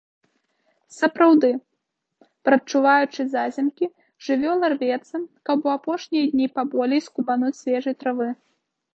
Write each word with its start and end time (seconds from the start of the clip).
Сапраўды, 0.99 1.49
прадчуваючы 2.47 3.21
зазімкі, 3.33 3.85
жывёла 4.27 4.65
рвецца, 4.73 5.15
каб 5.49 5.57
у 5.69 5.73
апошнія 5.77 6.23
дні 6.31 6.47
паболей 6.55 7.03
скубануць 7.09 7.53
свежай 7.61 7.95
травы. 8.01 8.29